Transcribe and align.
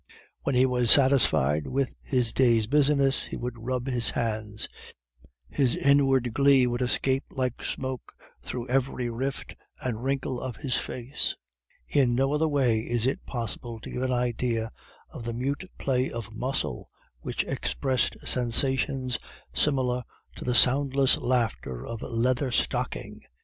When 0.41 0.55
he 0.55 0.65
was 0.65 0.89
satisfied 0.89 1.67
with 1.67 1.93
his 2.01 2.33
day's 2.33 2.65
business, 2.65 3.25
he 3.25 3.37
would 3.37 3.55
rub 3.59 3.85
his 3.85 4.09
hands; 4.09 4.67
his 5.47 5.75
inward 5.75 6.33
glee 6.33 6.65
would 6.65 6.81
escape 6.81 7.23
like 7.29 7.61
smoke 7.61 8.11
through 8.41 8.67
every 8.67 9.11
rift 9.11 9.53
and 9.79 10.03
wrinkle 10.03 10.41
of 10.41 10.55
his 10.55 10.75
face; 10.75 11.35
in 11.87 12.15
no 12.15 12.33
other 12.33 12.47
way 12.47 12.79
is 12.79 13.05
it 13.05 13.23
possible 13.27 13.79
to 13.79 13.91
give 13.91 14.01
an 14.01 14.11
idea 14.11 14.71
of 15.11 15.23
the 15.23 15.33
mute 15.35 15.69
play 15.77 16.09
of 16.09 16.35
muscle 16.35 16.89
which 17.19 17.43
expressed 17.43 18.17
sensations 18.25 19.19
similar 19.53 20.01
to 20.35 20.43
the 20.43 20.55
soundless 20.55 21.19
laughter 21.19 21.85
of 21.85 22.01
Leather 22.01 22.49
Stocking. 22.49 23.21